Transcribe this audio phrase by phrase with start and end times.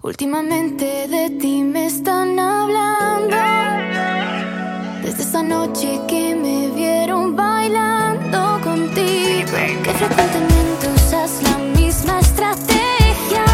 [0.00, 3.36] Últimamente de ti me están hablando.
[5.02, 9.50] Desde esa noche que me vieron bailando contigo,
[9.82, 13.44] que frecuentemente usas la misma estrategia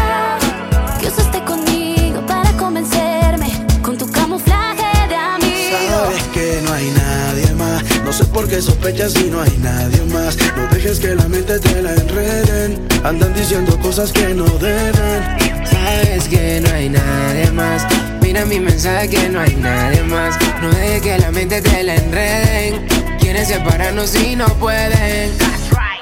[0.99, 3.49] que usaste conmigo para convencerme
[3.81, 5.97] con tu camuflaje de amigo.
[5.97, 10.01] Sabes que no hay nadie más, no sé por qué sospechas si no hay nadie
[10.13, 10.37] más.
[10.55, 15.54] No dejes que la mente te la enreden, andan diciendo cosas que no deben
[15.85, 17.85] sabes que no hay nadie más.
[18.21, 20.37] Mira mi mensaje que no hay nadie más.
[20.61, 22.87] No dejes que la mente te la enreden.
[23.19, 25.31] Quieren separarnos y no pueden.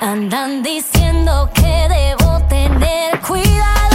[0.01, 3.92] Andan diciendo que debo tener cuidado.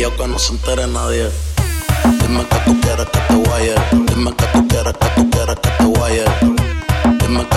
[0.00, 1.30] yo que no se entere nadie.
[2.20, 3.74] Dime que tú quieres que te guaye.
[4.06, 6.24] Dime que tú quieres que tú quieres que te guaye.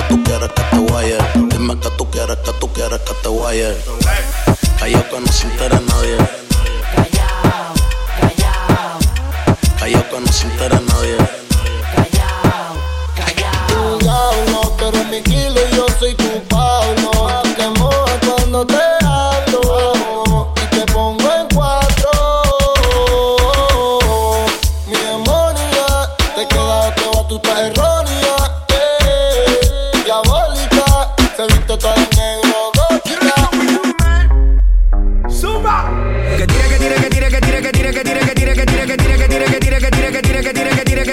[0.10, 1.18] Tú quieres que te guaye.
[1.36, 2.06] Dime que tú
[5.22, 6.18] no se entere nadie.
[6.96, 7.74] Callao,
[8.20, 9.00] callao.
[9.80, 11.43] Callao que no se entere nadie.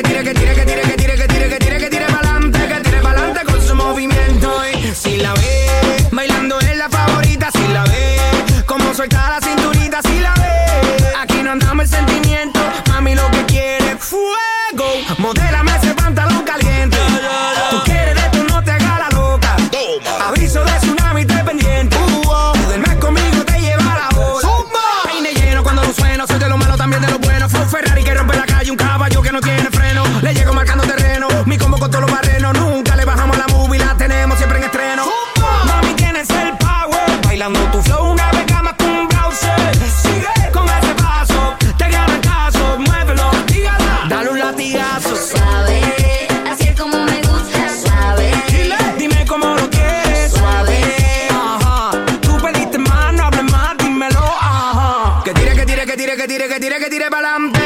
[0.02, 0.59] que tira, que que
[56.20, 57.59] que tire, que tire, que tire para adelante.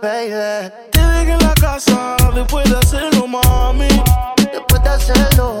[0.00, 0.70] baby.
[0.92, 3.88] Te en la casa después de hacerlo, mami.
[4.52, 5.60] Después de hacerlo.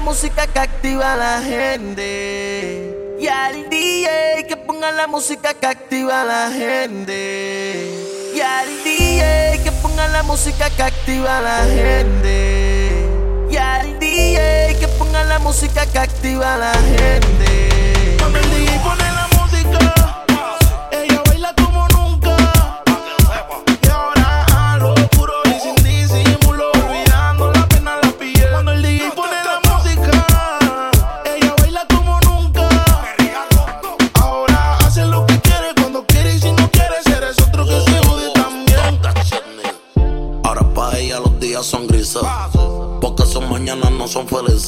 [0.00, 2.96] la música que activa a la gente.
[3.20, 7.84] Y al DJ que ponga la música que activa a la gente.
[8.34, 12.90] Y al DJ que ponga la música que activa a la gente.
[13.50, 17.50] Y al DJ que ponga la música que activa a la gente.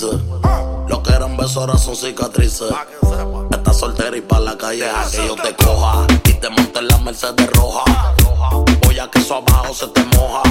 [0.03, 0.19] dice.
[0.89, 2.73] Lo que eran besos ahora son cicatrices.
[3.51, 6.07] Estás soltera y pa' la calle a que yo te coja.
[6.25, 7.85] Y te monte en la Mercedes roja.
[8.85, 10.42] Voy a que eso abajo se te moja.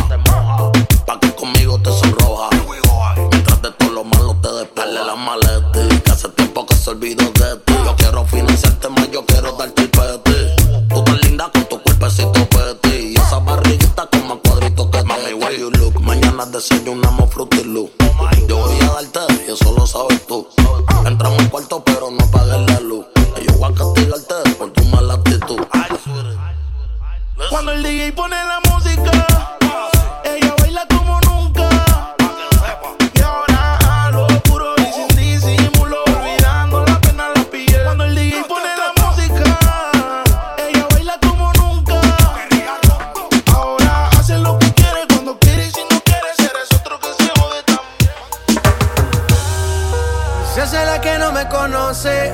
[50.54, 52.34] Se hace la que no me conoce.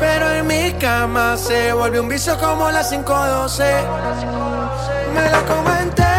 [0.00, 3.64] Pero en mi cama se vuelve un vicio como las 512.
[5.14, 6.17] Me la comenté.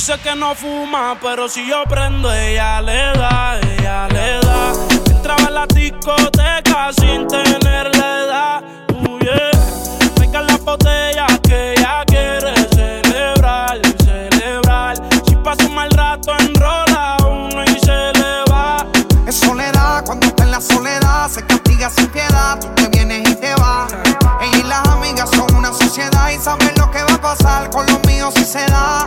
[0.00, 4.72] Dice que no fuma, pero si yo prendo, ella le da, ella le da.
[5.10, 8.64] Entraba en la discoteca sin tener la edad.
[8.94, 10.40] Uh, yeah.
[10.40, 14.96] la botella que ella quiere celebrar, celebrar.
[15.28, 18.86] Si pasa un mal rato, enrola uno y se le va.
[19.26, 22.58] Es soledad, cuando está en la soledad, se castiga sin piedad.
[22.58, 23.92] Tú te vienes y te vas.
[24.40, 27.84] Ella y las amigas son una sociedad y saben lo que va a pasar con
[27.84, 29.06] los míos si se da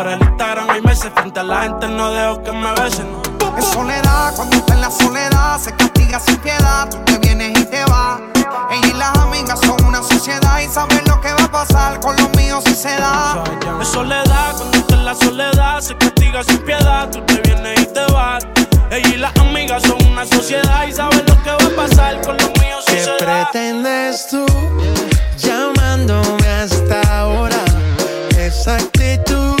[0.01, 1.11] Por el Instagram hay meses.
[1.13, 3.05] Frente a la gente no dejo que me besen.
[3.55, 6.89] Es soledad, cuando está en la soledad, se castiga sin piedad.
[6.89, 8.19] Tú te vienes y te vas.
[8.71, 12.15] Ella y las amigas son una sociedad y saben lo que va a pasar con
[12.15, 13.43] los míos si se da.
[13.79, 17.07] Es soledad, cuando está en la soledad, se castiga sin piedad.
[17.11, 18.43] Tú te vienes y te vas.
[18.89, 22.37] Ella y las amigas son una sociedad y saben lo que va a pasar con
[22.37, 23.17] los míos si se da.
[23.19, 24.47] ¿Qué pretendes tú
[25.37, 27.63] llamándome hasta ahora?
[28.35, 29.60] Esa actitud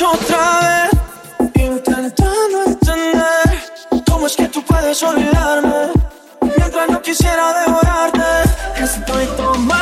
[0.00, 0.90] otra vez,
[1.54, 5.92] intentando entender cómo es que tú puedes olvidarme.
[6.56, 8.50] Mientras no quisiera devorarte,
[8.82, 9.81] estoy tomando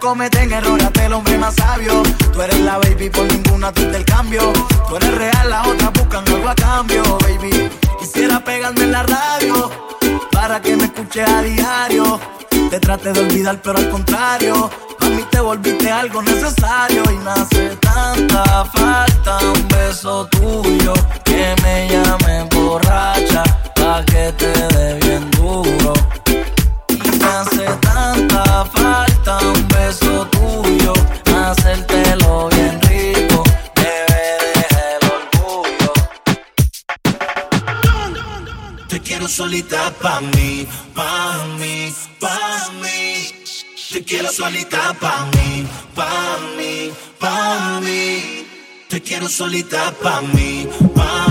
[0.00, 2.02] cometen errores hasta el hombre más sabio.
[2.32, 4.52] Tú eres la baby, por ninguna tú el cambio.
[4.88, 7.70] Tú eres real, las otras buscan algo a cambio, baby.
[8.00, 9.70] Quisiera pegarme en la radio
[10.32, 12.18] para que me escuche a diario.
[12.70, 17.30] Te trate de olvidar, pero al contrario, a mí te volviste algo necesario y me
[17.30, 22.19] hace tanta falta un beso tuyo que me llama
[39.40, 43.32] solita pa' mí, pa' mí, pa' mí.
[43.90, 48.44] Te quiero solita pa' mí, pa' mí, pa' mí.
[48.90, 51.29] Te quiero solita pa' mí, pa' mí.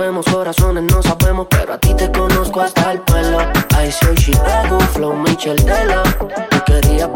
[0.00, 3.38] vemos, corazones no sabemos, pero a ti te conozco hasta el pelo.
[3.82, 6.02] I soy Chicago, Flow Michel Dela.
[6.50, 7.10] Tú querías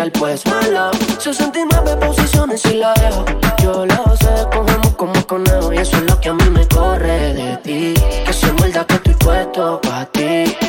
[0.00, 0.90] al pues mala.
[1.18, 3.24] 69 posiciones y la dejo.
[3.60, 5.72] Yo lo sé, cogemos como conejo.
[5.72, 7.94] Y eso es lo que a mí me corre de ti.
[8.24, 10.67] Que se muerda que estoy puesto para ti.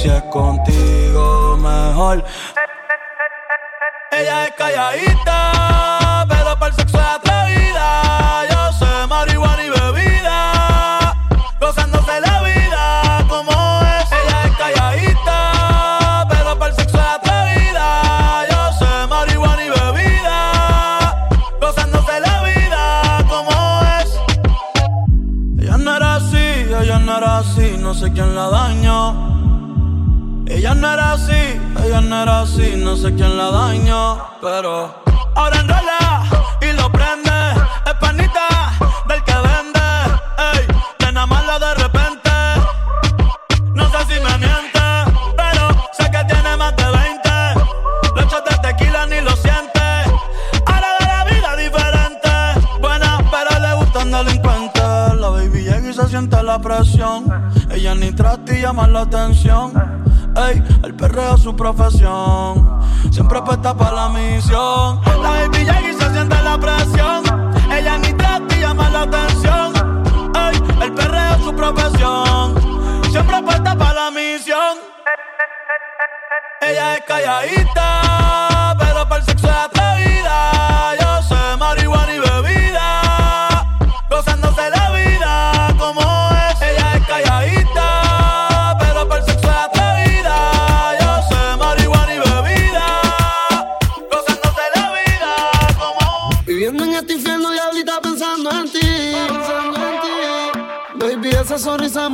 [0.00, 2.24] Si es contigo, mejor.
[4.10, 5.59] Ella es calladita
[33.10, 35.09] sé quién la daña, pero
[63.10, 65.00] Siempre apuesta para la misión.
[65.22, 67.24] La baby y se siente la presión.
[67.70, 69.72] Ella ni trata y llama la atención.
[70.34, 73.02] Ey, el perreo es su profesión.
[73.10, 74.78] Siempre apuesta para la misión.
[76.60, 78.29] Ella es calladita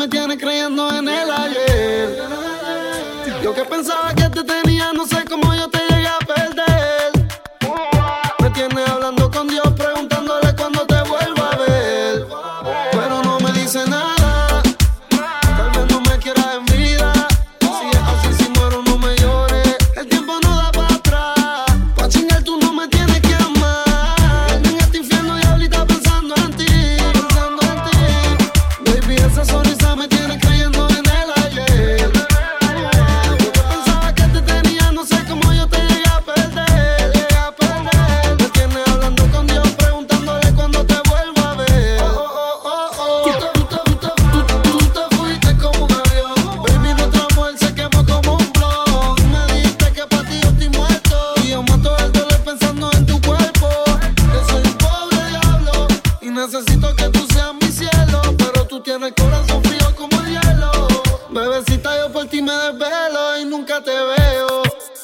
[0.08, 2.18] tienes creyendo en el ayer.
[3.42, 5.15] Yo que pensaba que te tenía, no sé.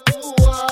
[0.00, 0.71] Ooh, ah.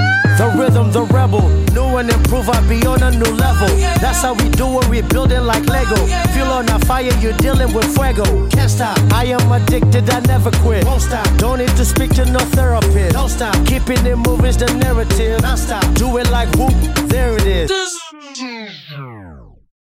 [0.37, 1.47] The rhythm, the rebel.
[1.73, 3.67] New and improve, I be on a new level.
[4.01, 5.95] That's how we do it, we build it like Lego.
[6.33, 8.25] Feel on a fire, you're dealing with fuego.
[8.49, 10.85] Can't stop, I am addicted, I never quit.
[10.85, 13.13] Won't stop, don't need to speak to no therapist.
[13.13, 15.41] Don't stop, keeping it moving's the narrative.
[15.41, 16.73] Non stop, do it like whoop,
[17.07, 17.71] there it is.